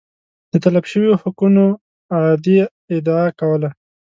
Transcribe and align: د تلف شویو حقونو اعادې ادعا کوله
د 0.51 0.53
تلف 0.63 0.85
شویو 0.91 1.19
حقونو 1.21 1.65
اعادې 2.15 2.57
ادعا 2.95 3.25
کوله 3.39 3.69